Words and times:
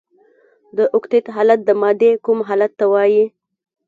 د 0.77 0.79
اوکتیت 0.95 1.25
حالت 1.35 1.59
د 1.65 1.69
مادې 1.81 2.11
کوم 2.25 2.39
حال 2.47 2.61
ته 2.79 2.85
وايي؟ 2.93 3.25